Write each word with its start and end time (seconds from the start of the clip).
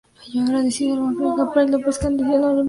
yo, 0.33 0.41
agradecido 0.41 0.93
al 0.95 0.99
buen 1.01 1.15
vino 1.19 1.35
que 1.35 1.53
Fray 1.53 1.67
Lope 1.67 1.83
me 1.83 1.89
escanciaba, 1.91 2.11
intervine 2.33 2.41
cortesano: 2.41 2.59